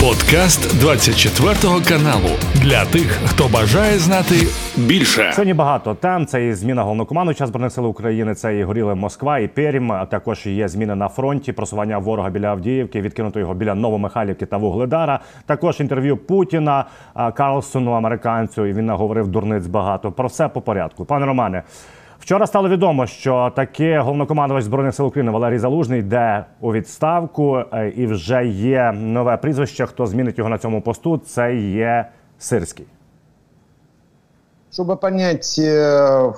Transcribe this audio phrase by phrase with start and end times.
[0.00, 1.54] Подкаст 24
[1.88, 4.34] каналу для тих, хто бажає знати
[4.76, 5.32] більше.
[5.32, 6.26] Сьогодні багато тем.
[6.26, 8.34] Це і зміна головнокомандуюча збройних сил України.
[8.34, 9.92] Це і горіли Москва і Перім.
[9.92, 14.56] А також є зміни на фронті, просування ворога біля Авдіївки, відкинуто його біля Новомихайлівки та
[14.56, 15.20] Вугледара.
[15.46, 16.84] Також інтерв'ю Путіна
[17.34, 18.66] Карлсону, американцю.
[18.66, 20.12] І він наговорив дурниць багато.
[20.12, 21.04] Про все по порядку.
[21.04, 21.62] Пане Романе.
[22.29, 27.93] Вчора стало відомо, що таки головнокомандувач збройних сил України Валерій Залужний йде у відставку, е,
[27.95, 29.85] і вже є нове прізвище.
[29.85, 31.17] Хто змінить його на цьому посту?
[31.17, 32.85] Це є Сирський.
[34.77, 36.33] Чтобы понять э,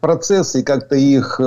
[0.00, 1.44] процессы и как-то их э,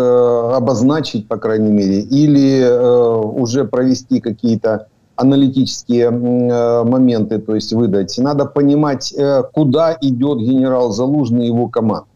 [0.57, 8.45] обозначить, по крайней мере, или э, уже провести какие-то аналитические моменты, то есть выдать, надо
[8.47, 9.13] понимать,
[9.53, 12.07] куда идет генерал Залужный и его команда.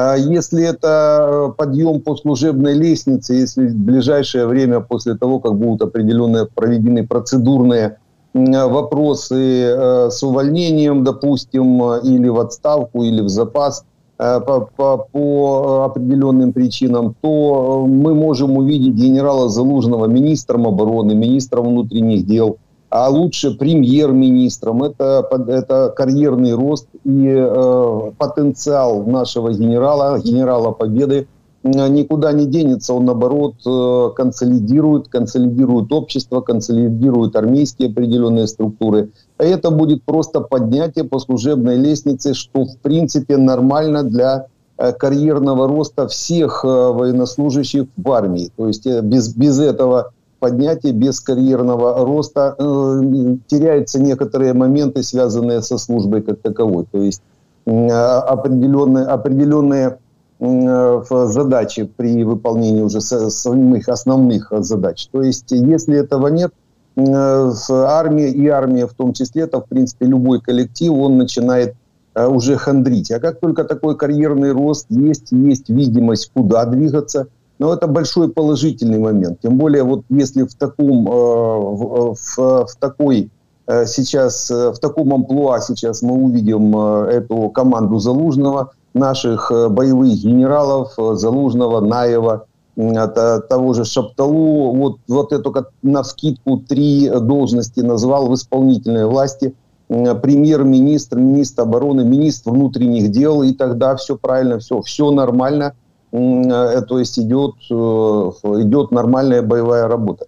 [0.00, 5.82] А если это подъем по служебной лестнице, если в ближайшее время после того, как будут
[5.82, 7.98] определенные проведены процедурные
[8.32, 13.84] вопросы э, с увольнением, допустим, или в отставку, или в запас
[14.20, 21.70] э, по, по, по определенным причинам, то мы можем увидеть генерала Залужного министром обороны, министром
[21.70, 22.58] внутренних дел–
[22.90, 24.82] а лучше премьер-министром.
[24.82, 31.28] Это, это карьерный рост и э, потенциал нашего генерала, генерала Победы
[31.62, 32.94] никуда не денется.
[32.94, 39.10] Он, наоборот, э, консолидирует, консолидирует общество, консолидирует армейские определенные структуры.
[39.38, 45.68] А это будет просто поднятие по служебной лестнице, что, в принципе, нормально для э, карьерного
[45.68, 48.50] роста всех э, военнослужащих в армии.
[48.56, 55.78] То есть без, без этого поднятия, без карьерного роста, э, теряются некоторые моменты, связанные со
[55.78, 56.86] службой как таковой.
[56.90, 57.22] То есть
[57.66, 59.98] э, определенные, определенные
[60.40, 65.08] э, задачи при выполнении уже самых основных задач.
[65.12, 66.52] То есть если этого нет,
[66.96, 71.74] армия и армия в том числе, это в принципе любой коллектив, он начинает
[72.16, 73.12] уже хандрить.
[73.12, 78.98] А как только такой карьерный рост есть, есть видимость, куда двигаться– но это большой положительный
[78.98, 79.40] момент.
[79.40, 83.30] Тем более, вот если в таком, э, в, в, в такой
[83.66, 90.94] э, сейчас, э, в таком амплуа сейчас мы увидим эту команду Залужного, наших боевых генералов
[90.96, 95.52] Залужного, Наева, того же Шапталу, вот, вот эту
[95.82, 99.54] на вскидку три должности назвал в исполнительной власти,
[99.88, 106.98] премьер-министр, министр обороны, министр внутренних дел, и тогда все правильно, все, все нормально– Э, то
[106.98, 110.26] есть идет, э, идет нормальная боевая работа.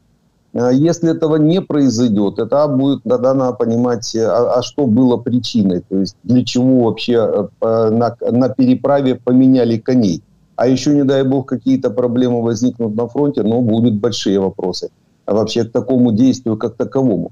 [0.53, 5.99] Если этого не произойдет, это будет, тогда надо понимать, а, а что было причиной, то
[5.99, 10.23] есть для чего вообще э, на, на переправе поменяли коней.
[10.57, 14.91] А еще, не дай бог, какие-то проблемы возникнут на фронте, но будут большие вопросы
[15.31, 17.31] а вообще к такому действию как таковому.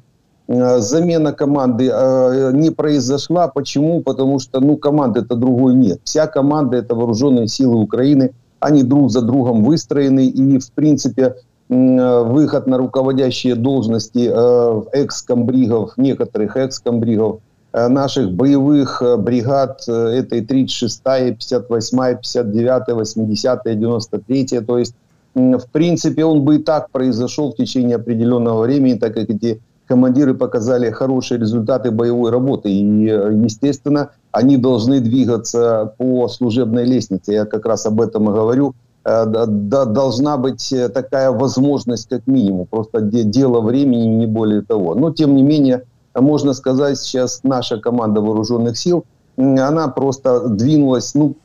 [0.49, 1.85] Замена команды
[2.55, 3.49] не произошла.
[3.49, 4.01] Почему?
[4.01, 6.01] Потому что ну, команды-то другой нет.
[6.05, 11.37] Вся команда– это вооруженные силы Украины– они друг за другом выстроены, и, в принципе,
[11.69, 17.41] выход на руководящие должности э, экс-комбригов, некоторых экс-комбригов,
[17.73, 24.95] э, наших боевых э, бригад, этой 36-я, 58-я, 59-я, 80-я, 93-я, то есть,
[25.35, 30.35] в принципе, он бы и так произошел в течение определенного времени, так как эти командиры
[30.35, 32.71] показали хорошие результаты боевой работы.
[32.71, 37.33] И, естественно, они должны двигаться по служебной лестнице.
[37.33, 38.75] Я как раз об этом и говорю.
[39.05, 42.67] Э, должна быть такая возможность как минимум.
[42.67, 44.95] Просто дело времени, не более того.
[44.95, 45.83] Но, тем не менее,
[46.15, 49.05] можно сказать, сейчас наша команда вооруженных сил,
[49.37, 51.37] она просто двинулась, ну,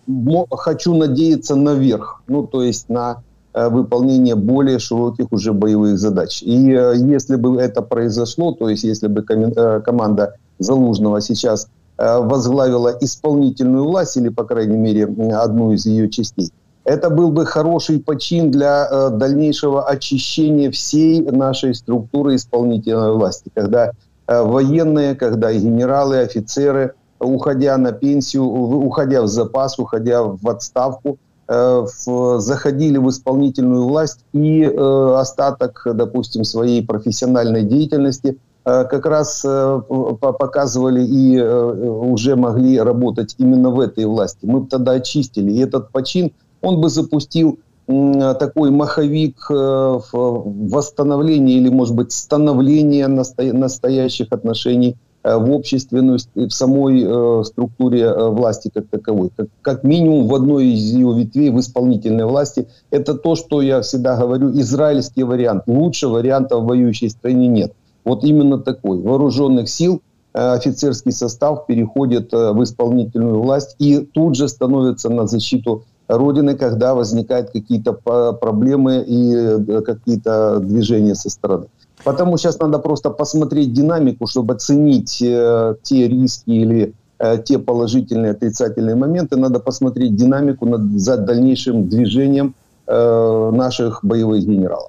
[0.50, 2.24] хочу надеяться, наверх.
[2.28, 3.22] Ну, то есть на
[3.56, 6.42] Э, выполнение более широких уже боевых задач.
[6.42, 12.98] И э, если бы это произошло, то есть если бы э, команда Залужного сейчас возглавила
[13.02, 15.06] исполнительную власть, или, по крайней мере,
[15.36, 16.52] одну из ее частей,
[16.86, 23.92] это был бы хороший почин для дальнейшего очищения всей нашей структуры исполнительной власти, когда
[24.28, 31.20] военные, когда генералы, офицеры, уходя на пенсию, уходя в запас, уходя в отставку,
[31.54, 39.44] в, заходили в исполнительную власть и э, остаток, допустим, своей профессиональной деятельности э, как раз
[39.46, 39.82] э,
[40.20, 44.46] показывали и э, уже могли работать именно в этой власти.
[44.46, 45.52] Мы бы тогда очистили.
[45.52, 53.08] И этот почин, он бы запустил э, такой маховик э, восстановления или, может быть, становления
[53.08, 59.32] насто настоящих отношений Э, в обществе, ну, в самой э, структуре э, власти как таковой.
[59.62, 62.68] Как минимум в одной из ее ветвей, в исполнительной власти.
[62.92, 65.64] Это то, что я всегда говорю, израильский вариант.
[65.68, 67.74] Лучше варианта в воюющей стране нет.
[68.04, 69.00] Вот именно такой.
[69.00, 70.02] Вооруженных сил
[70.34, 77.52] офицерский состав переходит в исполнительную власть и тут же становится на защиту Родины, когда возникают
[77.52, 81.68] какие-то проблемы и какие-то движения со стороны.
[82.05, 88.33] Потому сейчас надо просто посмотреть динамику, чтобы оценить э, те риски или э, те положительные,
[88.33, 89.37] отрицательные моменты.
[89.37, 92.55] Надо посмотреть динамику над, за дальнейшим движением
[92.87, 94.89] э, наших бойових генералів.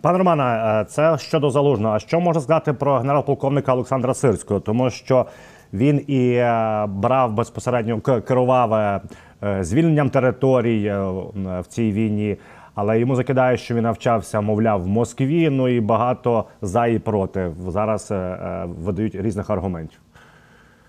[0.00, 1.94] Пане Романе, е, це щодо залужного.
[1.94, 4.60] А що можна сказати про генерал-полковника Олександра Сирського?
[4.60, 5.26] Тому що
[5.72, 9.00] він і е, брав безпосередньо керував е,
[9.64, 10.94] звільненням територій
[11.34, 12.36] в цій війні
[12.80, 15.50] але йому закидає, що він навчався, мовляв, в Москві.
[15.50, 19.98] Ну і багато за і проти зараз е, е, видають різних аргументів.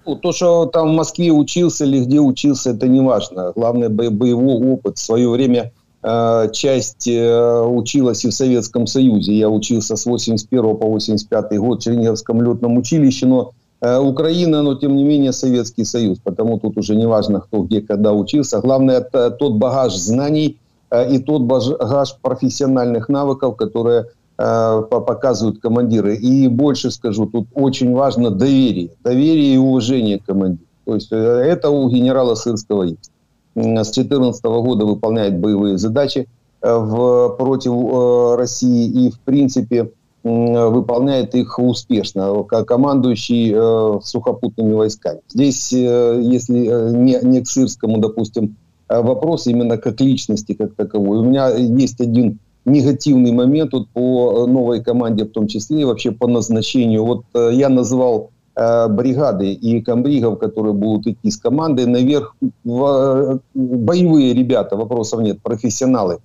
[0.07, 3.51] Ну, то, что там в Москве учился или где учился, это не важно.
[3.55, 4.95] Главное, боевой опыт.
[4.95, 5.71] В свое время
[6.03, 9.33] э, часть э, училась и в Советском Союзе.
[9.33, 13.51] Я учился с 81 по 85 год в Черниговском летном училище, но
[13.81, 16.19] э, Украина, но тем не менее Советский Союз.
[16.23, 18.61] Потому тут уже не важно, кто где, когда учился.
[18.61, 20.60] Главное, это тот багаж знаний, Э,
[20.92, 24.06] и тот багаж профессиональных навыков, которые
[24.38, 26.16] э, показывают командиры.
[26.16, 28.90] И больше скажу, тут очень важно доверие.
[29.02, 30.66] Доверие и уважение командиру.
[30.84, 33.10] То есть э, это у генерала Сырского есть.
[33.54, 36.26] С 2014 года выполняет боевые задачи
[36.62, 39.90] в, против России и, в принципе,
[40.22, 45.20] выполняет их успешно, как командующий сухопутными войсками.
[45.28, 48.61] Здесь, если не, не к Сырскому, допустим, Э,
[49.00, 51.18] вопрос именно как личности, как таковой.
[51.18, 56.12] У меня есть один негативный момент вот по новой команде в том числе, и вообще
[56.12, 57.04] по назначению.
[57.04, 62.36] Вот э, я назвал э, бригады и комбригов, которые будут идти с командой наверх.
[62.64, 66.18] Боевые ребята, вопросов нет, профессионалы.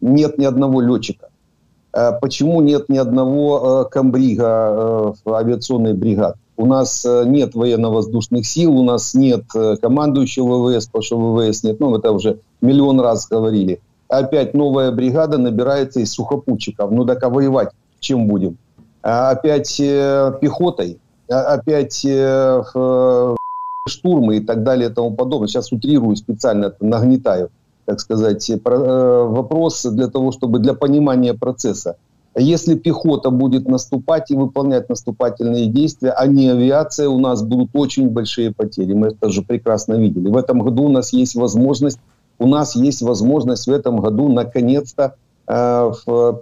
[0.00, 1.28] Нет ни одного летчика.
[2.22, 6.38] Почему нет ни одного комбрига авиационной бригады?
[6.62, 11.64] У нас э, нет военно-воздушных сил, у нас нет э, командующего ВВС, потому что ВВС
[11.64, 11.80] нет.
[11.80, 13.80] Ну, это уже миллион раз говорили.
[14.06, 16.92] Опять новая бригада набирается из сухопутчиков.
[16.92, 18.58] Ну, так а воевать чем будем?
[19.02, 23.36] А опять э, пехотой, а опять э, э,
[23.88, 25.48] штурмы и так далее и тому подобное.
[25.48, 27.50] Сейчас утрирую специально, нагнетаю,
[27.86, 31.96] так сказать, про, э, вопрос для того, чтобы для понимания процесса.
[32.34, 38.08] Если пехота будет наступать и выполнять наступательные действия, а не авиация, у нас будут очень
[38.08, 38.94] большие потери.
[38.94, 40.28] Мы это же прекрасно видели.
[40.28, 41.98] В этом году у нас есть возможность,
[42.38, 45.14] у нас есть возможность в этом году наконец-то
[45.46, 45.92] э,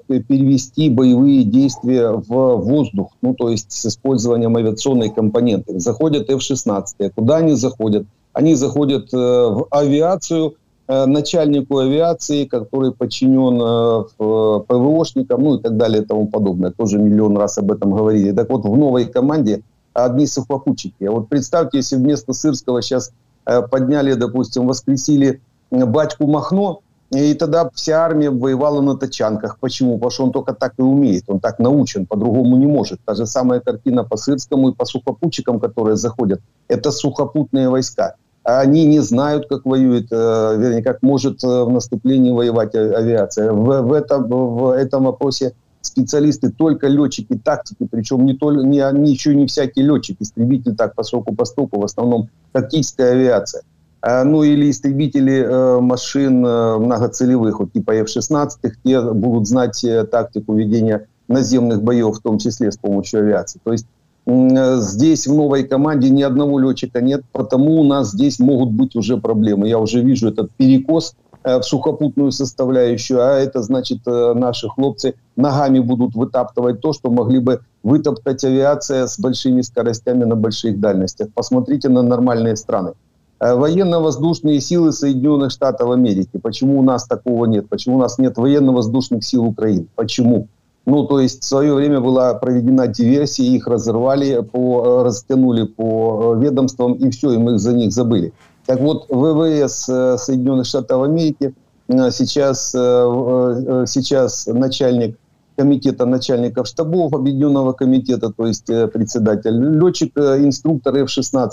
[0.07, 5.81] перевести боевые действия в воздух, ну то есть с использованием авиационной компоненты.
[5.81, 7.13] Заходят F-16.
[7.17, 8.07] Куда они заходят?
[8.33, 10.70] Они заходят э, в авиацию, Э,
[11.07, 16.71] начальнику авиации, который подчинен э, ПВОшникам, ну и так далее и тому подобное.
[16.71, 18.33] Тоже миллион раз об этом говорили.
[18.33, 21.05] Так вот, в новой команде одни сухопутчики.
[21.05, 23.13] Вот представьте, если вместо Сырского сейчас
[23.47, 25.41] э, подняли, допустим, воскресили
[25.71, 29.59] батьку Махно, и тогда вся армия воевала на тачанках.
[29.61, 29.95] Почему?
[29.95, 33.01] Потому что он только так и умеет, он так научен, по-другому не может.
[33.05, 36.41] Та же самая картина по Сырскому и по сухопутчикам, которые заходят.
[36.69, 38.15] Это сухопутные войска
[38.59, 43.53] они не знают, как воюет, э, вернее, как может э, в наступлении воевать авиация.
[43.53, 49.13] В, в, этом, в этом вопросе специалисты только летчики тактики, причем не, только, не, не
[49.13, 53.63] еще не всякий летчик, истребитель так по сроку поступа, в основном тактическая авиация.
[54.03, 58.49] А, ну или истребители э, машин э, многоцелевых, вот типа F-16,
[58.85, 63.61] те будут знать э, тактику ведения наземных боев, в том числе с помощью авиации.
[63.63, 63.87] То есть
[64.81, 69.17] Здесь в новой команде ни одного летчика нет, потому у нас здесь могут быть уже
[69.17, 69.69] проблемы.
[69.69, 75.15] Я уже вижу этот перекос э, в сухопутную составляющую, а это значит э, наши хлопцы
[75.37, 81.29] ногами будут вытаптывать то, что могли бы вытоптать авиация с большими скоростями на больших дальностях.
[81.35, 82.93] Посмотрите на нормальные страны.
[83.41, 86.39] Э, военно-воздушные силы Соединенных Штатов Америки.
[86.41, 87.69] Почему у нас такого нет?
[87.69, 89.87] Почему у нас нет военно-воздушных сил Украины?
[89.97, 90.49] Почему?
[90.87, 96.35] Ну, то есть в свое время была проведена диверсия, их разорвали, по, э, растянули по
[96.37, 98.33] э, ведомствам, и все, и мы за них забыли.
[98.67, 101.55] Так вот, ВВС э, Соединенных Штатов Америки
[102.13, 105.19] сейчас, сейчас начальник
[105.57, 111.51] комитета начальников штабов Объединенного комитета, то есть председатель, летчик, инструктор F-16,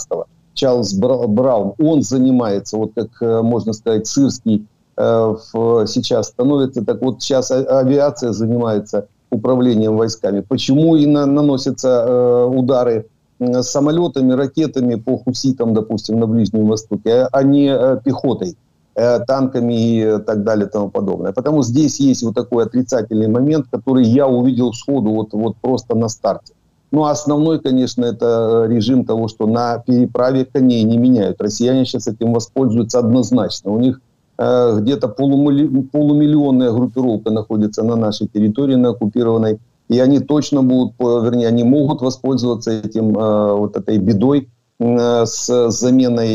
[0.53, 3.09] Чарльз Браун, он занимается, вот как
[3.43, 10.41] можно сказать, сырский сейчас становится, так вот сейчас а, авиация занимается управлением войсками.
[10.41, 13.05] Почему и на, наносятся э, удары
[13.39, 18.55] э, самолетами, ракетами по хуситам, допустим, на Ближнем Востоке, а не э, пехотой,
[18.95, 21.31] э, танками и так далее и тому подобное.
[21.31, 26.09] Потому здесь есть вот такой отрицательный момент, который я увидел сходу вот, вот просто на
[26.09, 26.53] старте.
[26.91, 31.41] Ну, основной, конечно, это режим того, что на переправе коней не меняют.
[31.41, 33.71] Россияне сейчас этим воспользуются однозначно.
[33.71, 34.06] У них э,
[34.37, 39.59] где-то полумиллионная группировка находится на нашей территории, на оккупированной.
[39.89, 45.69] И они точно будут, вернее, они могут воспользоваться этим, э, вот этой бедой э, с
[45.69, 46.27] заменой,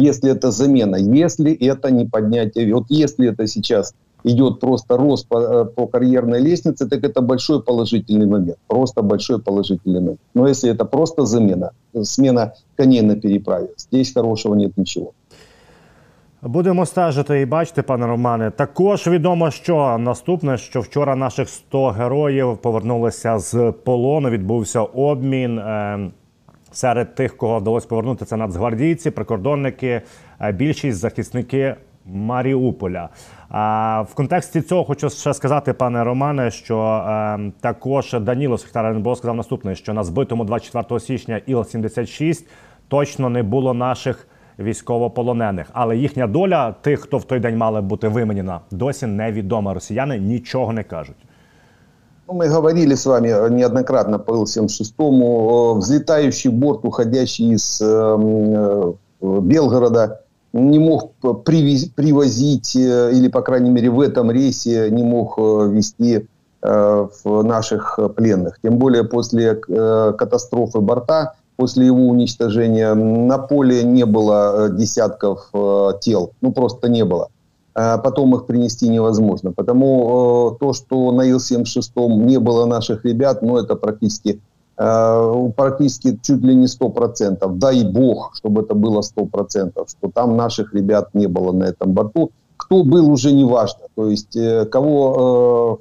[0.00, 3.94] если это замена, если это не поднятие, вот если это сейчас
[4.24, 8.56] идет просто рост по, э, по карьерной лестнице, так это большой положительный момент.
[8.68, 10.20] Просто большой положительный момент.
[10.32, 15.12] Но если это просто замена, смена коней на переправе, здесь хорошего нет ничего.
[16.46, 18.50] Будемо стежити і бачити, пане Романе.
[18.50, 24.30] Також відомо, що наступне, що вчора наших 100 героїв повернулися з полону.
[24.30, 25.58] Відбувся обмін.
[25.58, 26.10] Е,
[26.72, 30.02] серед тих, кого вдалося повернути, це нацгвардійці, прикордонники,
[30.40, 31.74] е, більшість захисники
[32.06, 33.08] Маріуполя.
[33.48, 39.36] А В контексті цього хочу ще сказати, пане Романе, що е, також Даніло секретар сказав
[39.36, 42.46] наступне: що на збитому 24 січня Іл-76
[42.88, 44.26] точно не було наших
[44.59, 49.73] військовополонених, але їхня доля тих, хто в той день мали бути вименена, досі невідома.
[49.73, 51.15] Росіяни нічого не кажуть.
[52.27, 60.19] Ну, мы говорили с вами неоднократно по Ил-76, взлетающий борт, уходящий из э, э, Белгорода,
[60.53, 61.11] не мог
[61.43, 66.27] привез, привозить, э, или, по крайней мере, в этом рейсе не мог э, вести
[66.61, 68.59] э, в наших пленных.
[68.61, 75.50] Тем более после катастрофы борта, после его уничтожения, на поле не было десятков
[76.00, 76.32] тел.
[76.40, 77.28] Ну, просто не было.
[77.74, 79.52] Потом их принести невозможно.
[79.52, 84.40] Потому то, что на Ил-76 не было наших ребят, ну, это практически
[84.76, 87.58] Э, практически чуть ли не 100%.
[87.58, 92.30] Дай бог, чтобы это было 100%, что там наших ребят не было на этом борту.
[92.56, 93.84] Кто был, уже не важно.
[93.94, 95.78] То есть э, кого,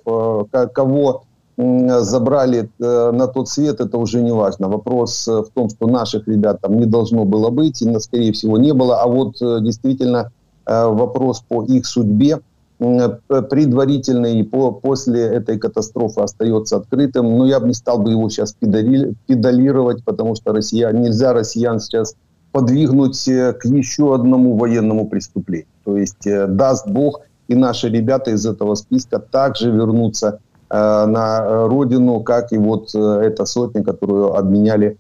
[0.54, 1.24] э, кого
[1.58, 4.70] забрали на тот свет, это уже не важно.
[4.70, 8.74] Вопрос в том, что наших ребят там не должно было быть, и, скорее всего, не
[8.74, 9.02] было.
[9.02, 10.32] А вот действительно
[10.66, 12.40] вопрос по их судьбе–
[12.78, 17.38] предварительный по, после этой катастрофы остается открытым.
[17.38, 21.80] Но я бы не стал бы его сейчас педали, педалировать, потому что россиян, нельзя россиян
[21.80, 22.16] сейчас
[22.52, 25.68] подвигнуть э, к еще одному военному преступлению.
[25.86, 31.67] То есть э, даст Бог, и наши ребята из этого списка также вернутся э, на
[31.69, 34.99] родину, как и вот э, эта сотня, которую обменяли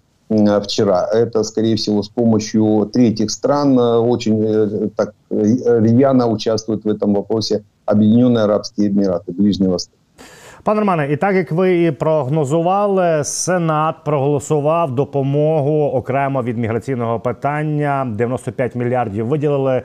[0.62, 1.08] вчера.
[1.12, 8.38] Это, скорее всего, с помощью третьих стран очень так рьяно участвуют в этом вопросе Об'єднані
[8.38, 9.94] Арабські Емірати, Ближній Восток.
[10.64, 18.12] Пане Романе, і так як ви і прогнозували, Сенат проголосував допомогу окремо від міграційного питання.
[18.16, 19.82] 95 мільярдів виділили е,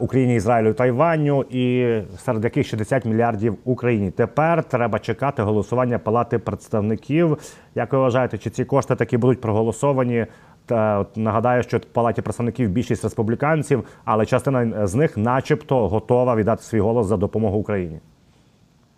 [0.00, 4.10] Україні, Ізраїлю Тайваню, і серед яких 60 мільярдів Україні.
[4.10, 7.38] Тепер треба чекати голосування Палати представників.
[7.74, 10.26] Як ви вважаєте, чи ці кошти таки будуть проголосовані
[10.66, 16.62] та нагадаю, що в палаті представників більшість республіканців, але частина з них, начебто, готова віддати
[16.62, 18.00] свій голос за допомогу Україні.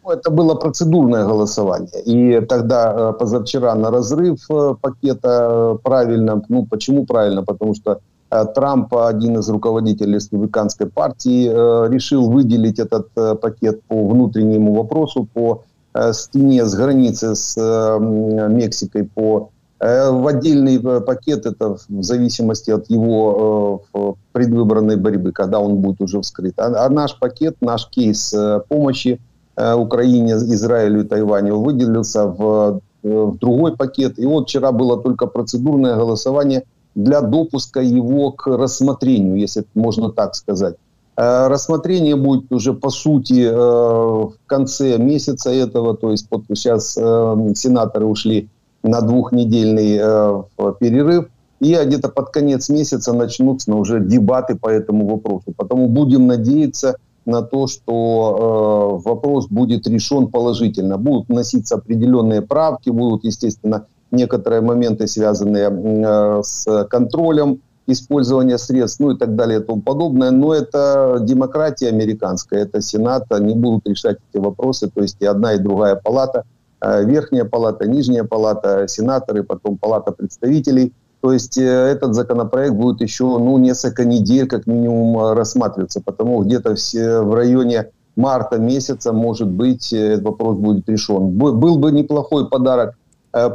[0.05, 2.03] Ну, это было процедурное голосование.
[2.07, 6.43] И тогда э, позавчера на разрыв э, пакета э, правильно.
[6.49, 7.45] Ну, почему правильно?
[7.45, 8.01] Потому что
[8.44, 11.48] Трамп, один из руководителей республиканской партии,
[11.90, 13.08] решил выделить этот
[13.40, 15.64] пакет по внутреннему вопросу, по
[16.12, 17.56] стене с границы с
[18.00, 19.50] Мексикой, по
[19.80, 25.76] Э, в отдельный э, пакет, это в зависимости от его э, предвыборной борьбы, когда он
[25.76, 26.58] будет уже вскрыт.
[26.60, 28.34] А, а наш пакет, наш кейс
[28.70, 29.20] помощи
[29.58, 34.20] Украине, Израилю и Тайваню выделился в, в другой пакет.
[34.20, 36.64] И вот вчера было только процедурное голосование
[36.96, 40.76] для допуска его к рассмотрению, если можно так сказать.
[41.18, 48.50] Рассмотрение будет уже по сути в конце месяца этого, то есть сейчас сенаторы ушли
[48.86, 51.28] на двухнедельный э, перерыв.
[51.60, 55.54] И где-то под конец месяца начнутся уже дебаты по этому вопросу.
[55.56, 60.98] Потому будем надеяться на то, что э, вопрос будет решен положительно.
[60.98, 69.12] Будут вноситься определенные правки, будут, естественно, некоторые моменты, связанные э, с контролем использования средств, ну
[69.12, 70.32] и так далее и тому подобное.
[70.32, 74.90] Но это демократия американская, это Сенат, они будут решать эти вопросы.
[74.90, 76.44] То есть и одна, и другая палата–
[76.86, 80.94] Э, верхняя палата, нижняя палата, сенаторы, потом палата представителей.
[81.22, 86.76] То есть э, этот законопроект будет еще ну, несколько недель как минимум рассматриваться, потому где-то
[86.76, 91.32] все в районе марта месяца, может быть, этот вопрос будет решен.
[91.32, 92.96] Был бы неплохой подарок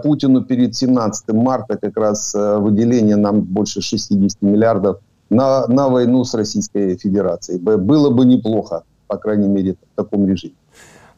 [0.03, 4.97] Путину перед 17 марта, как раз выделение нам больше 60 миллиардов
[5.29, 7.59] на, на войну с Российской Федерацией.
[7.59, 10.55] Было бы неплохо, по крайней мере, в таком режиме.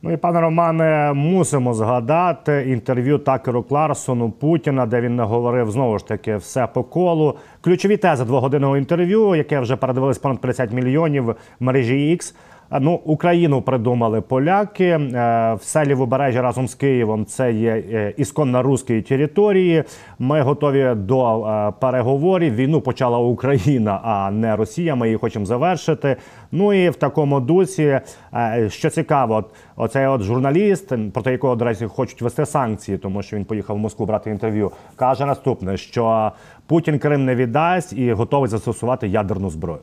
[0.01, 6.07] Ну і пане Романе, мусимо згадати інтерв'ю Такеру Кларсону Путіна, де він говорив знову ж
[6.07, 7.35] таки все по колу.
[7.61, 12.35] Ключові тези двогодинного інтерв'ю, яке вже передивились понад 50 мільйонів в мережі X.
[12.80, 14.98] Ну, Україну придумали поляки е,
[15.54, 17.26] в селі Вобережжя разом з Києвом.
[17.26, 19.84] Це є е, ісконно руської території.
[20.18, 22.54] Ми готові до е, переговорів.
[22.54, 24.94] Війну почала Україна, а не Росія.
[24.94, 26.16] Ми її хочемо завершити.
[26.52, 28.00] Ну і в такому дусі,
[28.68, 29.44] що цікаво,
[29.76, 33.78] оцей от журналіст, проти якого до речі, хочуть вести санкції, тому що він поїхав в
[33.78, 34.70] Москву брати інтерв'ю.
[34.96, 36.32] каже наступне: що
[36.66, 39.80] Путін Крим не віддасть і готовий застосувати ядерну зброю.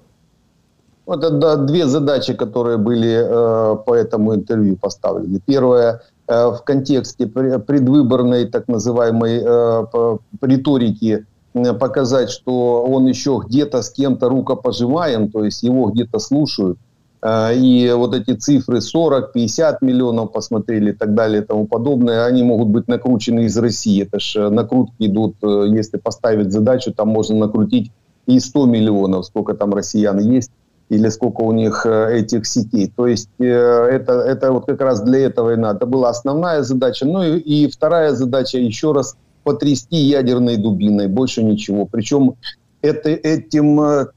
[1.12, 5.39] Это да, две задачи, которые были э, по этому интервью поставлены.
[5.44, 11.25] Первое, э, в контексте предвыборной так называемой э, риторики
[11.56, 16.78] э, показать, что он еще где-то с кем-то рукопожимаем, то есть его где-то слушают.
[17.24, 22.25] Э, и вот эти цифры 40, 50 миллионов посмотрели и так далее и тому подобное,
[22.25, 24.04] они могут быть накручены из России.
[24.04, 27.92] Это же э, накрутки идут, если поставить задачу, там можно накрутить
[28.28, 30.51] и 100 миллионов, сколько там россиян есть
[30.89, 32.91] или сколько у них э, этих сетей.
[32.96, 35.77] То есть э, это, это вот как раз для этого и надо.
[35.77, 37.05] Это была основная задача.
[37.05, 41.86] Ну и, и вторая задача еще раз потрясти ядерной дубиной, больше ничего.
[41.86, 42.34] Причем
[42.81, 44.08] это, этим э,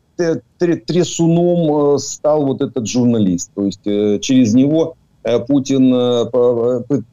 [0.59, 3.51] трясуном стал вот этот журналист.
[3.55, 4.97] То есть через него
[5.47, 6.29] Путин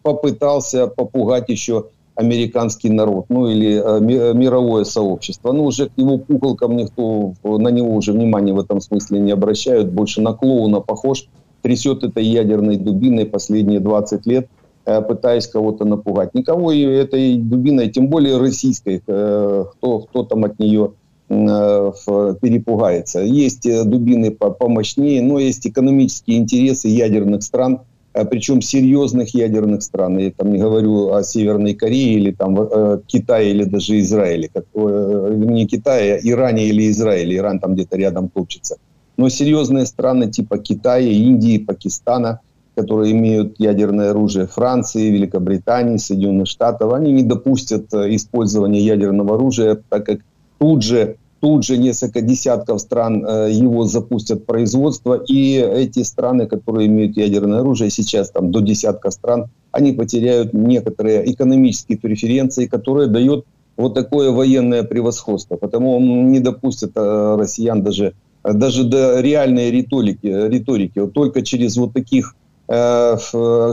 [0.03, 1.85] попытался попугать еще
[2.19, 5.53] американский народ, ну или э, мировое сообщество.
[5.53, 9.89] Ну, уже к его пуколкам никто, на него уже внимания в этом смысле не обращают.
[9.93, 11.27] Больше на клоуна похож,
[11.61, 14.49] трясет этой ядерной дубиной последние 20 лет,
[14.85, 16.33] э, пытаясь кого-то напугать.
[16.33, 20.91] Никого этой дубиной, тем более российской, э, кто, кто там от нее
[21.29, 23.19] перепугается.
[23.19, 30.17] Есть дубины помощнее, но есть экономические интересы ядерных стран– Э, причем серьезных ядерных стран.
[30.17, 34.49] Я там не говорю о Северной Корее или там э, Китае или даже Израиле.
[34.53, 37.37] Как, э, не Китае, а Иране или Израиле.
[37.37, 38.77] Иран там где-то рядом топчется.
[39.17, 42.39] Но серьезные страны типа Китая, Индии, Пакистана,
[42.75, 49.77] которые имеют ядерное оружие, Франции, Великобритании, Соединенных Штатов, они не допустят э, использования ядерного оружия,
[49.89, 50.19] так как
[50.57, 56.87] тут же тут же несколько десятков стран э, его запустят производство, и эти страны, которые
[56.87, 63.45] имеют ядерное оружие, сейчас там до десятка стран, они потеряют некоторые экономические преференции, которые дают
[63.77, 65.55] вот такое военное превосходство.
[65.55, 70.99] Потому он не допустит э, россиян даже, даже до реальной риторики, риторики.
[70.99, 72.35] Вот только через вот таких
[72.67, 73.17] э,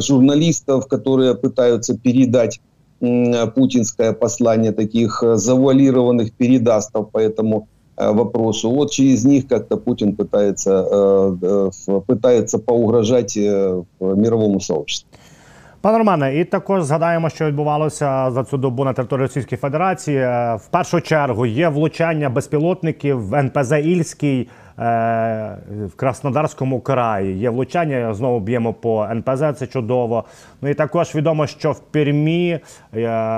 [0.00, 2.60] журналистов, которые пытаются передать
[3.55, 7.67] путинское послание таких э, завуалированных передастов по этому
[7.97, 8.69] э, вопросу.
[8.69, 10.87] Вот через них как-то Путин пытается,
[11.41, 13.35] э, пытается поугрожать
[13.99, 15.09] мировому сообществу.
[15.81, 20.19] Пане Романе, і також згадаємо, що відбувалося за цю добу на території Російської Федерації.
[20.55, 24.49] В першу чергу є влучання безпілотників в НПЗ Ільський.
[24.78, 27.38] Е, в Краснодарському краї.
[27.38, 28.14] Є влучання.
[28.14, 29.58] Знову б'ємо по НПЗ.
[29.58, 30.24] Це чудово.
[30.62, 32.60] Ну і також відомо, що в Пермі е,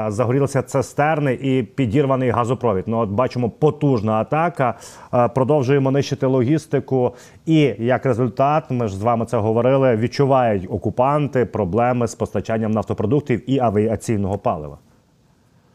[0.09, 2.85] загорілися цистерни і підірваний газопровід.
[2.87, 4.74] Ну от бачимо потужна атака.
[5.14, 7.14] Е, продовжуємо нищити логістику.
[7.46, 9.96] І як результат, ми ж з вами це говорили.
[9.96, 14.79] Відчувають окупанти проблеми з постачанням нафтопродуктів і авіаційного палива.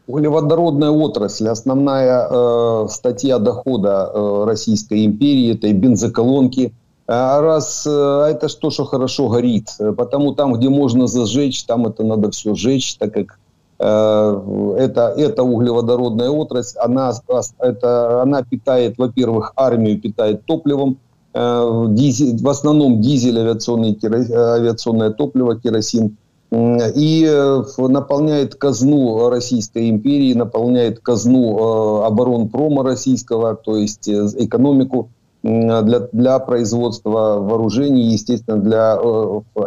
[0.06, 6.74] Углеводородная отрасль, основная э, статья дохода э, Российской империи, это и бензоколонки.
[7.06, 12.04] А раз э, это что, что хорошо горит, потому там, где можно зажечь, там это
[12.04, 13.38] надо все сжечь, так как
[13.78, 17.12] э, это, это углеводородная отрасль, она,
[17.58, 20.98] это, она питает, во-первых, армию питает топливом,
[21.32, 26.18] э, дизель, в основном дизель, авиационный, авиационное топливо, керосин,
[26.52, 35.08] и э, наполняет казну Российской империи, наполняет казну э, оборонпрома российского, то есть э, экономику
[35.42, 38.98] для, для производства вооружений, естественно, для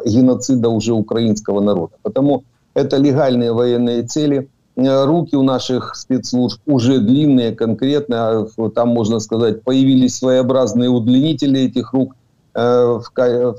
[0.06, 1.94] геноцида уже украинского народа.
[2.02, 4.50] Потому это легальные военные цели.
[4.76, 8.48] Руки у наших спецслужб уже длинные, конкретно.
[8.74, 12.16] Там, можно сказать, появились своеобразные удлинители этих рук
[12.56, 13.12] в,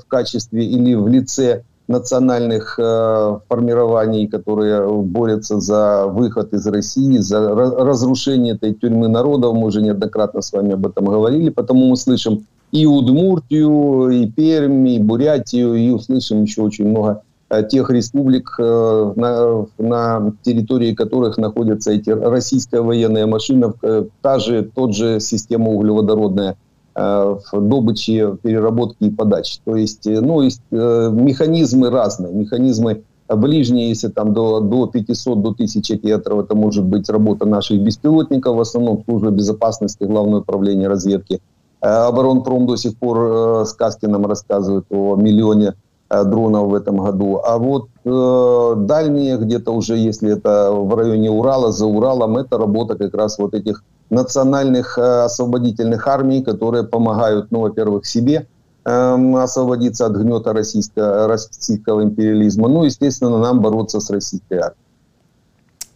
[0.09, 8.53] качестве или в лице национальных э, формирований, которые борются за выход из России, за разрушение
[8.53, 9.55] этой тюрьмы народов.
[9.55, 14.87] Мы уже неоднократно с вами об этом говорили, потому мы слышим и Удмуртию, и Пермь,
[14.87, 21.39] и Бурятию, и услышим еще очень много э, тех республик, э, на, на территории которых
[21.39, 23.73] находятся эти российская военная машина,
[24.21, 26.55] та же, тот же система углеводородная
[26.95, 29.59] в добыче, переработке и подаче.
[29.63, 32.33] То есть, ну, есть механизмы разные.
[32.33, 37.79] Механизмы ближние, если там до, до 500, до 1000 километров, это может быть работа наших
[37.81, 41.39] беспилотников, в основном служба безопасности, главное управление разведки.
[41.79, 45.75] Оборонпром до сих пор сказки нам рассказывают о миллионе
[46.09, 47.39] дронов в этом году.
[47.43, 52.95] А вот э, дальние, где-то уже, если это в районе Урала, за Уралом, это работа
[52.95, 58.47] как раз вот этих национальных э, освободительных армий, которые помогают, ну, во-первых, себе
[58.85, 64.85] э, освободиться от гнета российского, российского империализма, ну, естественно, нам бороться с российской армией.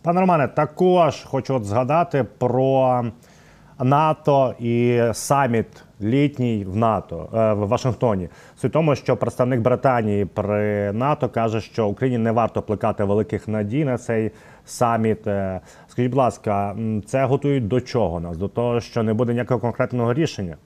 [0.04, 3.06] Пане Романе, також хочу от згадати про
[3.85, 5.67] НАТО і саміт
[6.01, 8.29] літній в НАТО е, в Вашингтоні.
[8.61, 13.85] Суть тому, що представник Британії при НАТО каже, що Україні не варто плекати великих надій
[13.85, 14.31] на цей
[14.67, 15.27] саміт.
[15.27, 18.37] Е, скажіть, будь ласка, це готують до чого нас?
[18.37, 20.57] До того, що не буде ніякого конкретного рішення?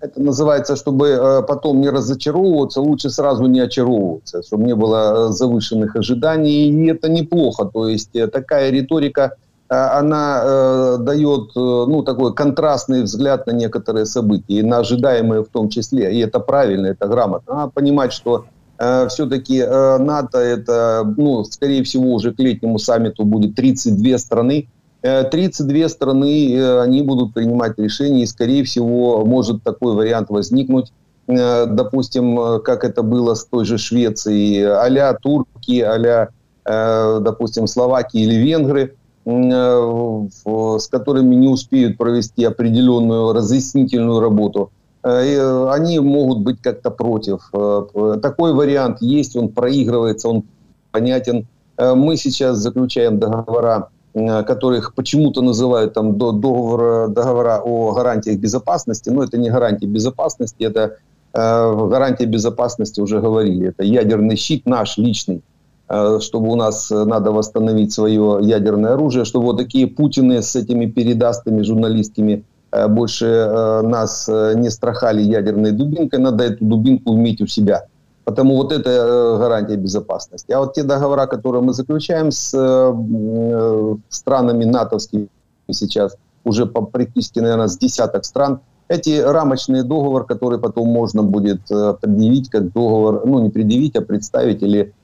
[0.00, 5.32] Это называется, чтобы э, потом не разочаровываться, лучше сразу не очаровываться, чтобы не было э,
[5.32, 6.68] завышенных ожиданий.
[6.68, 7.64] И это неплохо.
[7.64, 13.51] То есть э, такая риторика Э, она э, дает э, ну, такой контрастный взгляд на
[13.51, 16.13] некоторые события, и на ожидаемые в том числе.
[16.13, 17.55] И это правильно, это грамотно.
[17.55, 23.23] Надо понимать, что э, все-таки э, НАТО, это, ну, скорее всего, уже к летнему саммиту
[23.23, 24.67] будет 32 страны.
[25.03, 30.91] Э, 32 страны, э, они будут принимать решения, и, скорее всего, может такой вариант возникнуть,
[31.27, 36.27] э, допустим, э, как это было с той же Швецией, а-ля Турки, а
[36.65, 44.71] э, допустим, Словакии или Венгры– с которыми не успеют провести определенную разъяснительную работу,
[45.03, 47.49] э, они могут быть как-то против.
[47.53, 50.43] Э, такой вариант есть, он проигрывается, он
[50.91, 51.47] понятен.
[51.77, 59.37] Мы сейчас заключаем договора, которых почему-то называют там договор, договора о гарантиях безопасности, но это
[59.37, 60.97] не гарантии безопасности, это
[61.33, 65.50] гарантия безопасности уже говорили, это ядерный щит наш личный, Э,
[66.21, 70.85] чтобы у нас э, надо восстановить свое ядерное оружие, чтобы вот такие Путины с этими
[70.85, 77.87] передастыми журналистскими э, больше нас не страхали ядерной дубинкой, надо эту дубинку иметь у себя.
[78.23, 80.51] Потому вот это гарантия безопасности.
[80.53, 82.49] А вот те договора, которые мы заключаем с
[84.09, 85.27] странами натовскими
[85.71, 91.61] сейчас, уже по практически, наверное, с десяток стран, эти рамочные договоры, которые потом можно будет
[91.67, 95.00] предъявить как договор, ну не предъявить, а представить или Э,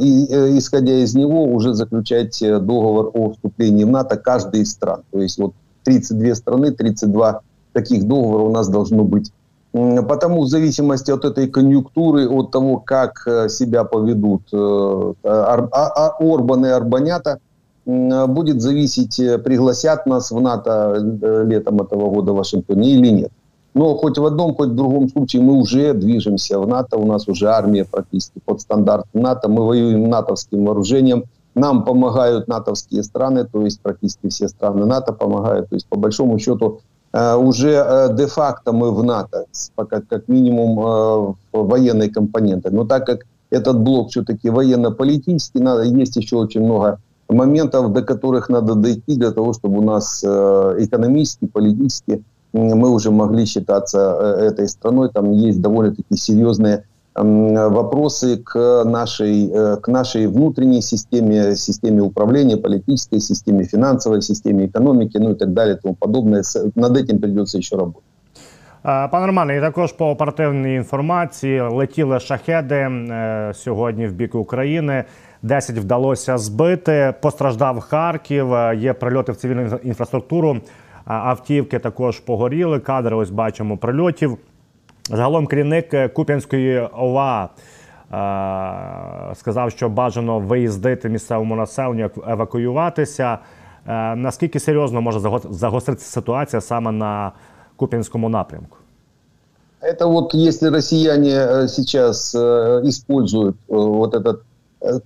[0.00, 4.72] и, э, исходя из него, уже заключать э, договор о вступлении в НАТО каждой из
[4.72, 5.02] стран.
[5.12, 5.52] То есть вот
[5.84, 7.40] 32 страны, 32
[7.72, 9.30] таких договора у нас должно быть.
[9.72, 16.68] Потому в зависимости от этой конъюнктуры, от того, как себя поведут а, а, Орбан и
[16.68, 17.38] Арбанята,
[17.86, 20.98] будет зависеть, пригласят нас в НАТО
[21.46, 23.32] летом этого года в Вашингтоне или нет.
[23.74, 26.58] Но хоть в одном, хоть в другом случае мы уже движемся.
[26.58, 29.06] В НАТО, у нас уже армия практически под стандарт.
[29.14, 35.12] НАТО, мы воюем натовским вооружением, нам помогают натовские страны, то есть практически все страны НАТО
[35.12, 36.80] помогают, то есть по большому счету
[37.12, 39.44] э, уже э, де-факто мы в НАТО,
[39.76, 42.70] как, как минимум э, военной компоненты.
[42.70, 48.48] Но так как этот блок все-таки военно-политический, надо, есть еще очень много моментов, до которых
[48.48, 52.22] надо дойти для того, чтобы у нас экономически, политически
[52.53, 55.09] мы уже могли считаться э, этой страной.
[55.09, 56.83] Там есть довольно-таки серьезные
[57.15, 65.17] вопросы к нашей, э, к нашей внутренней системе, системе управления, политической системе, финансовой системе, экономики,
[65.17, 66.43] ну и так далее, и тому подобное.
[66.75, 68.03] Над этим придется еще работать.
[68.83, 75.03] Пане Романе, і також по оперативній інформації летіли шахеди е, сьогодні в бік України.
[75.41, 77.13] 10 вдалося збити.
[77.21, 78.53] Постраждав Харків.
[78.53, 80.57] Е, є прильоти в цивільну інфраструктуру
[81.05, 82.79] автівки також погоріли.
[82.79, 84.37] Кадри ось бачимо прильотів.
[85.09, 87.49] Загалом керівник е, Куп'янської ОВА
[89.33, 93.37] е, сказав, що бажано виїздити місцевому населенню, евакуюватися.
[93.87, 97.31] Е, наскільки серйозно може загостритися ситуація саме на
[97.75, 98.77] Куп'янському напрямку?
[99.81, 102.33] Это вот если россияне сейчас
[102.83, 104.50] используют вот этот Э,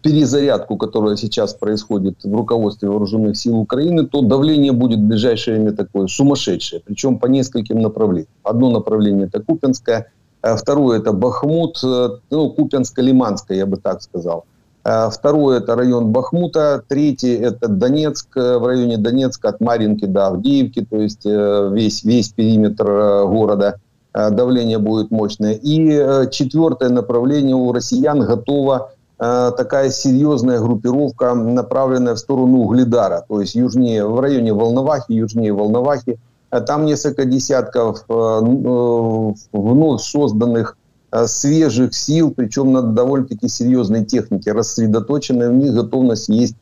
[0.03, 5.77] перезарядку, которая сейчас происходит в руководстве вооруженных сил Украины, то давление будет в ближайшее время
[5.77, 8.29] такое сумасшедшее, причем по нескольким направлениям.
[8.43, 10.11] Одно направление это Купинское,
[10.43, 14.45] э, второе это Бахмут, э, ну, Купянско-Лиманское, я бы так сказал.
[15.11, 16.81] Второе– это район Бахмута.
[16.87, 22.87] Третий– это Донецк, в районе Донецка от Маринки до Авдеевки, то есть весь, весь периметр
[23.27, 23.81] города.
[24.15, 25.55] Давление будет мощное.
[25.61, 33.41] И четвертое направление у россиян готово Э, такая серьезная группировка, направленная в сторону Угледара, то
[33.41, 36.19] есть южнее, в районе Волновахи, южнее Волновахи.
[36.67, 40.77] там несколько десятков вновь созданных
[41.27, 46.57] свежих сил, причем на довольно-таки серьезной технике, рассредоточенной в них готовность есть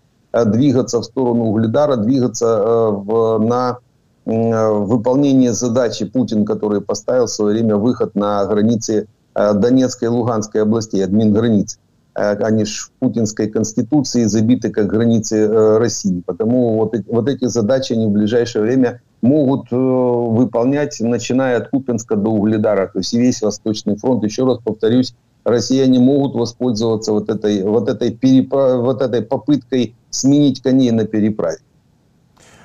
[0.46, 3.78] двигаться в сторону Угледара, двигаться в, на
[4.24, 11.04] выполнение задачи Путин, который поставил в свое время выход на границы Донецкой и Луганской областей,
[11.04, 11.78] админ границ.
[12.13, 15.47] Они же в путинской конституции забиты как границы
[15.79, 16.21] России.
[16.25, 22.15] Потому вот, вот эти задачи они в ближайшее время могут э, выполнять, начиная от Купинска
[22.15, 24.23] до Угледара, то есть весь Восточный фронт.
[24.23, 25.15] Еще раз повторюсь,
[25.45, 28.77] россияне могут воспользоваться вот этой, вот этой, перепра...
[28.77, 31.57] вот этой попыткой сменить коней на переправі.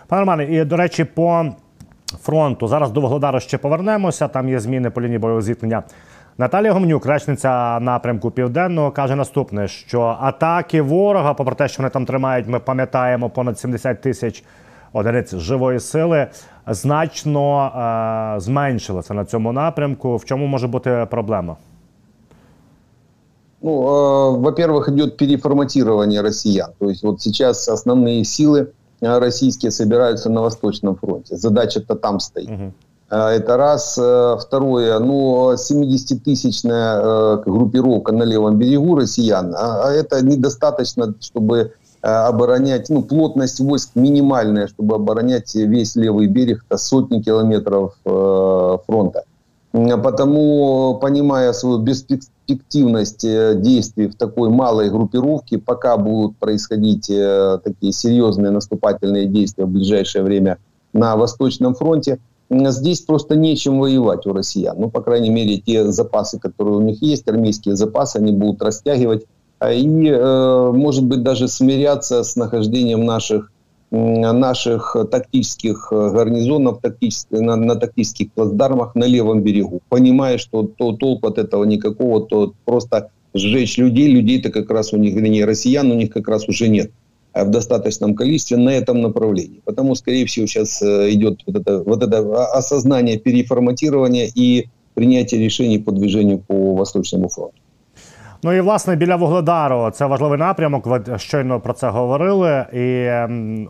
[0.09, 1.45] Пане Романе, і до речі, по
[2.23, 4.29] фронту зараз до Вугледару ще повернемося.
[4.29, 5.83] Там є зміни по лінії бойового зіткнення.
[6.39, 12.07] Наталія Гомнюк, речниця напрямку Південного, каже наступне: що атаки ворога, попри те, що вони там
[12.07, 14.45] тримають, ми пам'ятаємо понад 70 тисяч
[14.93, 16.27] одиниць живої сили
[16.67, 20.17] значно е, зменшилися на цьому напрямку.
[20.17, 21.57] В чому може бути проблема?
[23.63, 26.71] Ну, э, во-первых, идет переформатирование россиян.
[26.79, 28.67] То есть вот сейчас основные силы
[29.01, 31.37] российские собираются на Восточном фронте.
[31.37, 32.51] Задача-то там стоит.
[32.51, 32.73] Угу.
[33.10, 33.94] Это раз.
[33.94, 43.02] Второе, ну, 70-тысячная группировка на левом берегу россиян, а это недостаточно, чтобы Э, оборонять, ну,
[43.02, 49.24] плотность войск минимальная, чтобы оборонять весь левый берег, это сотни километров э, фронта.
[49.72, 57.92] Потому, понимая свою бесперспективность э, действий в такой малой группировке, пока будут происходить э, такие
[57.92, 60.58] серьезные наступательные действия в ближайшее время
[60.94, 64.76] на Восточном фронте, здесь просто нечем воевать у россиян.
[64.80, 69.26] Ну, по крайней мере, те запасы, которые у них есть, армейские запасы, они будут растягивать
[69.62, 73.52] и, э, может быть, даже смиряться с нахождением наших
[73.92, 80.92] наших тактических э, гарнизонов тактических, на, на тактических плацдармах на левом берегу, понимая, что то,
[80.92, 85.92] толку от этого никакого, то просто сжечь людей, людей-то как раз у них, вернее, россиян
[85.92, 86.92] у них как раз уже нет
[87.34, 89.62] в достаточном количестве на этом направлении.
[89.66, 95.80] Потому, скорее всего, сейчас э, идет вот это, вот это осознание переформатирования и принятие решений
[95.80, 97.56] по движению по Восточному фронту.
[98.44, 100.86] Ну і власне біля Вугледару це важливий напрямок.
[100.86, 102.66] Ви щойно про це говорили.
[102.74, 103.10] І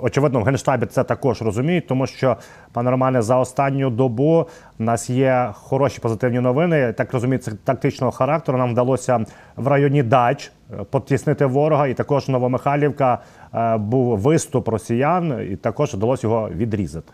[0.02, 2.38] очевидно, в генштабі це також розуміють, тому що
[2.74, 4.48] пане Романе, за останню добу
[4.80, 6.94] в нас є хороші позитивні новини.
[6.94, 8.58] Так розумію, це тактичного характеру.
[8.58, 13.18] Нам вдалося в районі Дач е, потіснити ворога, і також Новомихайлівка
[13.54, 17.14] е, був виступ росіян, і також вдалося його відрізати.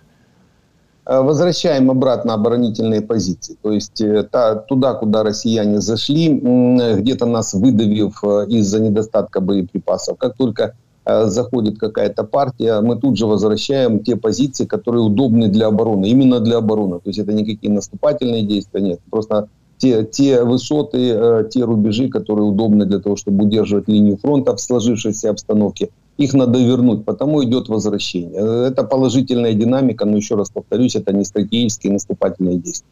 [1.07, 3.57] Э, возвращаем обратно оборонительные позиции.
[3.61, 10.17] То есть э, та, туда, куда россияне зашли, где-то нас выдавив э, из-за недостатка боеприпасов.
[10.17, 10.75] Как только
[11.07, 16.57] заходит какая-то партия, мы тут же возвращаем те позиции, которые удобны для обороны, именно для
[16.57, 16.95] обороны.
[16.95, 18.99] То есть это никакие наступательные действия, нет.
[19.11, 24.59] Просто те, те высоты, те рубежи, которые удобны для того, чтобы удерживать линию фронта в
[24.59, 28.68] сложившейся обстановке– их надо вернуть, потому идет возвращение.
[28.68, 32.90] Это положительная динамика, но еще раз повторюсь, это не стратегические наступательные действия.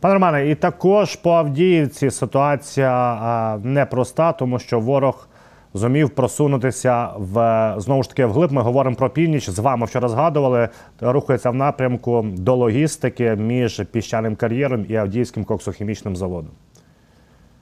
[0.00, 5.28] Пане Романе, і також по Авдіївці ситуація а, непроста, тому що ворог
[5.74, 8.52] зумів просунутися в знову ж таки вглиб.
[8.52, 9.50] Ми говоримо про північ.
[9.50, 10.68] З вами вчора згадували,
[11.00, 16.50] рухається в напрямку до логістики між піщаним кар'єром і Авдіївським коксохімічним заводом.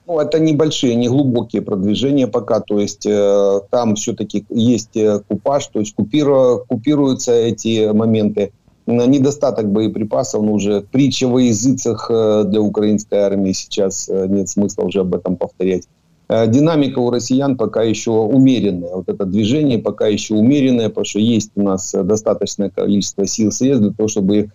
[0.06, 5.66] Ну, это небольшие, не глубокие продвижения пока, то есть э, там все-таки есть э, купаж,
[5.68, 8.52] то есть купиру, купируются эти моменты.
[8.86, 14.82] Недостаток боеприпасов, но уже притча во языцах э, для украинской армии сейчас э, нет смысла
[14.82, 15.88] уже об этом повторять.
[16.28, 18.94] Динамика у россиян пока еще умеренная.
[18.94, 23.82] Вот это движение пока еще умеренное, потому что есть у нас достаточное количество сил средств
[23.82, 24.50] для того, чтобы их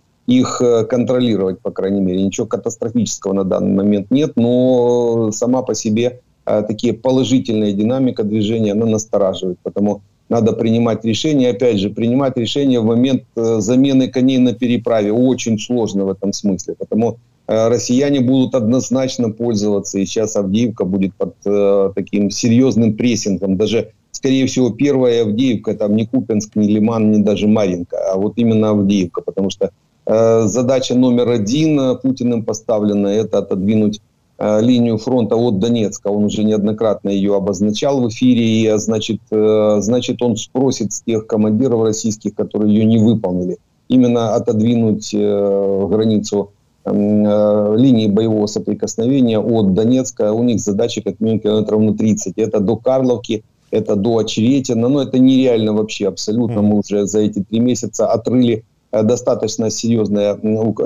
[0.61, 2.23] э, контролировать, по крайней мере.
[2.23, 8.73] Ничего катастрофического на данный момент нет, но сама по себе э, такие положительная динамика движения,
[8.73, 9.57] она настораживает.
[9.63, 11.49] Потому надо принимать решения.
[11.49, 16.31] Опять же, принимать решения в момент э, замены коней на переправе очень сложно в этом
[16.33, 16.75] смысле.
[16.77, 19.97] Потому россияне будут однозначно пользоваться.
[19.97, 23.57] И сейчас Авдеевка будет под э, таким серьезным прессингом.
[23.57, 28.33] Даже, скорее всего, первая Авдеевка, там не Купенск, не Лиман, не даже Маринка, а вот
[28.35, 29.21] именно Авдеевка.
[29.21, 29.71] Потому что
[30.09, 34.01] задача номер один э, Путиным поставлена– это отодвинуть
[34.39, 36.07] э, линию фронта от Донецка.
[36.07, 41.83] Он уже неоднократно ее обозначал в эфире, и значит, значит он спросит с тех командиров
[41.83, 46.51] российских, которые ее не выполнили, именно отодвинуть границу
[46.85, 50.33] линии боевого соприкосновения от Донецка.
[50.33, 52.33] У них задача как минимум километров на 30.
[52.37, 54.87] Это до Карловки, это до Очеретина.
[54.87, 56.61] Но это нереально вообще абсолютно.
[56.63, 60.38] Мы уже за эти три месяца отрыли достаточно серьезная,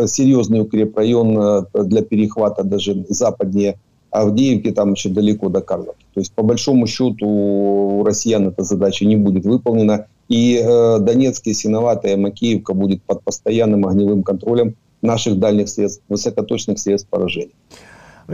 [0.07, 3.77] серьезный укрепрайон для перехвата даже западнее
[4.11, 6.07] Авдеевки, там еще далеко до Карловки.
[6.15, 10.07] То есть, по большому счету, у россиян эта задача не будет выполнена.
[10.29, 17.09] И э, Донецкая, Синоватая, Макеевка будет под постоянным огневым контролем наших дальних средств, високоточних средств
[17.11, 17.53] пораження.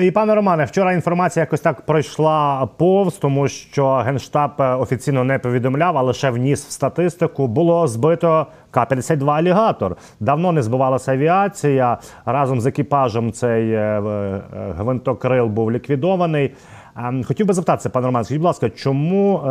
[0.00, 5.38] І пане Романе, вчора інформація якось так пройшла повз, тому що генштаб е, офіційно не
[5.38, 7.46] повідомляв, а лише вніс в статистику.
[7.46, 9.95] Було збито К-52 алігатор.
[10.19, 11.97] Давно не збивалася авіація.
[12.25, 14.41] Разом з екіпажем цей е, е,
[14.77, 16.53] гвинтокрил був ліквідований.
[16.97, 19.41] Ем, хотів би запитатися, пане Роман, скажіть, будь ласка, чому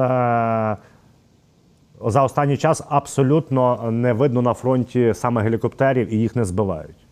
[2.07, 7.08] за останній час абсолютно не видно на фронті саме гелікоптерів і їх не збивають?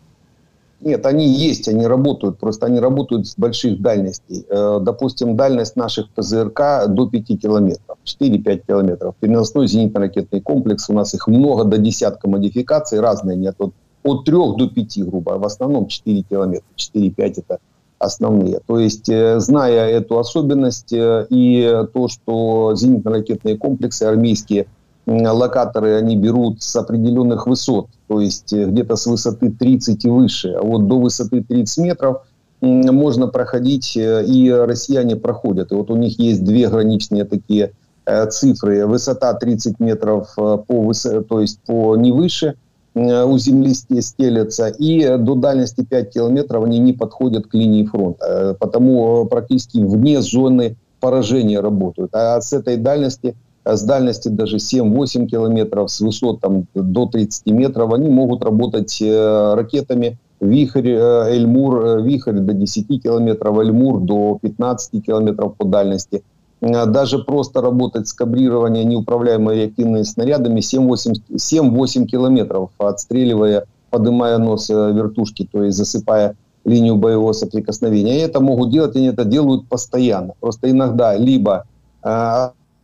[0.79, 4.45] Нет, они есть, они работают, просто они работают с больших дальностей.
[4.47, 9.15] Э, допустим, дальность наших ПЗРК до 5 километров, 4-5 километров.
[9.19, 14.33] Переносной зенитно-ракетный комплекс, у нас их много, до десятка модификаций, разные нет, от, от 3
[14.33, 17.57] до 5, грубо, в основном 4 километра, 4-5 это
[17.97, 18.59] основные.
[18.67, 24.67] То есть, э, зная эту особенность э, и то, что зенитно-ракетные комплексы армейские–
[25.07, 30.49] локаторы они берут с определенных высот, то есть э, где-то с высоты 30 и выше.
[30.51, 32.17] А вот до высоты 30 метров
[32.59, 35.71] можно проходить, э, и россияне проходят.
[35.71, 37.71] И вот у них есть две граничные такие
[38.05, 38.85] э, цифры.
[38.85, 42.55] Высота 30 метров по высоте, то есть по не выше
[42.95, 49.23] у земли стелется, и до дальности 5 километров они не подходят к линии фронта, потому
[49.27, 52.15] практически вне зоны поражения работают.
[52.15, 53.35] А с этой дальности
[53.75, 59.53] с дальности даже 7-8 километров, с высот там, до 30 метров, они могут работать э,
[59.55, 66.23] ракетами Вихрь, э, Эльмур, э, Вихрь до 10 километров, Эльмур до 15 километров по дальности.
[66.59, 75.63] Даже просто работать с кабрированием неуправляемыми реактивными снарядами 7-8 километров, отстреливая, поднимая нос вертушки, то
[75.63, 78.17] есть засыпая линию боевого соприкосновения.
[78.17, 80.33] И это могут делать, они это делают постоянно.
[80.39, 81.65] Просто иногда либо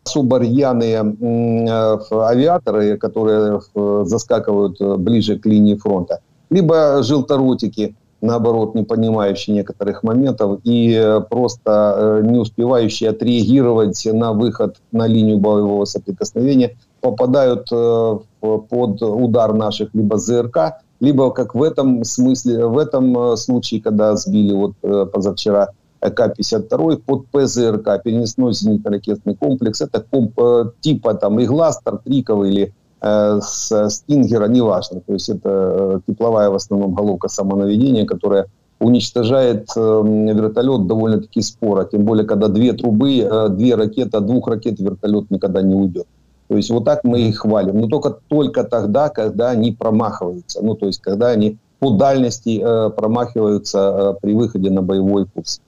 [0.06, 8.76] особо рьяные э, авиаторы, которые э, заскакивают э, ближе к линии фронта, либо желторотики, наоборот,
[8.76, 16.78] не понимающие некоторых моментов и просто не успевающие отреагировать на выход на линию боевого соприкосновения,
[17.02, 24.16] попадают под удар наших либо ЗРК, либо, как в этом смысле, в этом случае, когда
[24.16, 25.72] сбили вот позавчера
[26.10, 29.82] к-52 под ПЗРК, переносной зенитно-ракетный комплекс.
[29.82, 35.02] Это комп, э, типа там Игластер, Триковый или э, с Стингера, неважно.
[35.02, 38.48] То есть это э, тепловая в основном головка самонаведения, которая
[38.80, 41.86] уничтожает э, вертолет довольно-таки споро.
[41.86, 46.08] Тем более, когда две трубы, э, две ракеты, двух ракет вертолет никогда не уйдет.
[46.50, 47.80] То есть вот так мы их хвалим.
[47.80, 50.62] Но только, только тогда, когда они промахиваются.
[50.62, 55.62] Ну, то есть когда они по дальности э, промахиваются э, при выходе на боевой курс.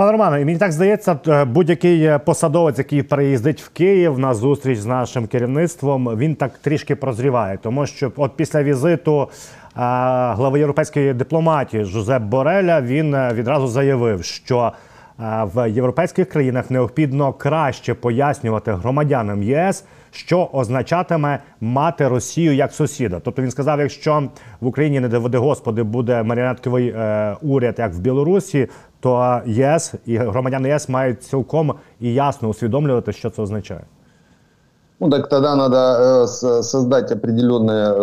[0.00, 4.78] Пане Романе, мені так здається, е, будь-який е, посадовець, який приїздить в Київ на зустріч
[4.78, 9.28] з нашим керівництвом, він так трішки прозріває, тому що от після візиту е,
[10.32, 14.72] глави європейської дипломатії Жозеп Бореля він відразу заявив, що
[15.42, 23.20] в європейських країнах необхідно краще пояснювати громадянам ЄС, що означатиме мати Росію як сусіда.
[23.20, 24.22] Тобто він сказав: якщо
[24.60, 26.94] в Україні не доведе господи буде маріонетковий
[27.42, 28.68] уряд, як в Білорусі,
[28.99, 33.83] то ЄС і громадяни ЄС мають цілком і ясно усвідомлювати, що це означає.
[34.99, 36.27] Ну так тогда надо э,
[36.63, 37.93] создать определенное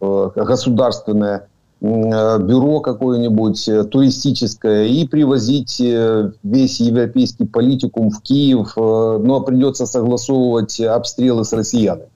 [0.00, 1.40] э, государственное
[1.82, 9.86] Э, бюро какое-нибудь э, туристическое и привозить э, весь европейский политикум в Киев, но придется
[9.86, 12.10] согласовывать обстрелы с россиянами.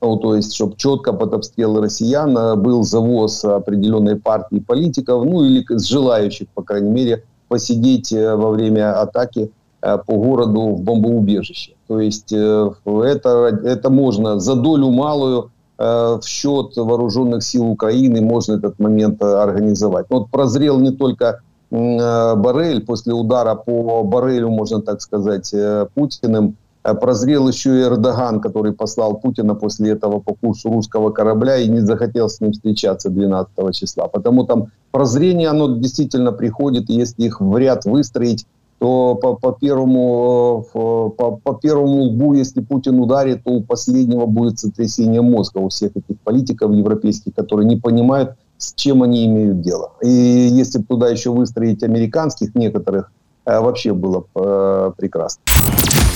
[0.00, 5.64] Ну, то есть, чтобы четко под обстрелы россиян был завоз определенной партии политиков, ну или
[5.68, 11.73] с желающих, по крайней мере, посидеть во время атаки по городу в бомбоубежище.
[11.87, 18.55] То есть это, это можно за долю малую Э, в счет вооруженных сил Украины можно
[18.55, 20.07] этот момент э, организовать.
[20.09, 21.39] Вот прозрел не только
[21.71, 25.55] э, Барель, после удара по Барелю, можно так сказать,
[25.93, 31.67] Путиным, прозрел еще и Эрдоган, который послал Путина после этого по курсу русского корабля и
[31.67, 34.07] не захотел с ним встречаться 12 числа.
[34.07, 38.45] Потому там прозрение, оно действительно приходит, если их в ряд выстроить,
[38.79, 44.25] то по, по, первому, э, по, по первому лбу, если Путин ударит, то у последнего
[44.25, 49.61] будет сотрясение мозга у всех этих политиков европейских, которые не понимают, с чем они имеют
[49.61, 49.91] дело.
[50.01, 53.11] И если туда еще выстроить американских некоторых,
[53.45, 55.41] э, вообще было э, прекрасно.